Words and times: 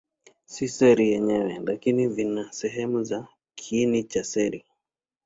Si 0.51 0.65
seli 0.75 1.05
yenyewe, 1.13 1.59
lakini 1.65 2.07
vina 2.07 2.51
sehemu 2.53 3.03
za 3.03 3.27
kiini 3.55 4.03
cha 4.03 4.23
seli. 4.23 4.65